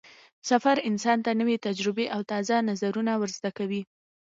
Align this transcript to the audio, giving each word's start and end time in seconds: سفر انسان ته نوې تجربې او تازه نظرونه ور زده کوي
سفر 0.49 0.75
انسان 0.89 1.17
ته 1.25 1.31
نوې 1.39 1.55
تجربې 1.67 2.05
او 2.15 2.21
تازه 2.31 2.55
نظرونه 2.69 3.11
ور 3.19 3.29
زده 3.37 3.51
کوي 3.57 3.81